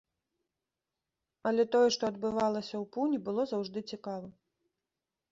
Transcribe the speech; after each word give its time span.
Але 1.49 1.63
тое, 1.75 1.89
што 1.95 2.03
адбывалася 2.11 2.73
ў 2.79 2.85
пуні, 2.95 3.17
было 3.27 3.45
заўжды 3.53 3.79
цікава! 3.93 4.27